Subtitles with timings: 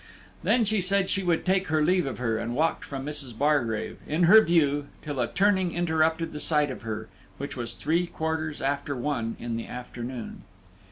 [0.41, 3.37] Then she said she would take her leave of her, and walked from Mrs.
[3.37, 8.07] Bargrave, in her view, till a turning interrupted the sight of her, which was three
[8.07, 10.41] quarters after one in the afternoon.